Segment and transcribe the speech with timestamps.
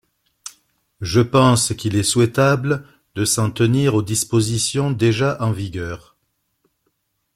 [1.01, 6.15] Je pense qu’il est souhaitable de s’en tenir aux dispositions déjà en vigueur.